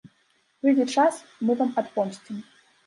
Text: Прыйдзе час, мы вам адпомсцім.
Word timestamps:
Прыйдзе 0.61 0.85
час, 0.95 1.21
мы 1.49 1.59
вам 1.61 1.71
адпомсцім. 1.85 2.45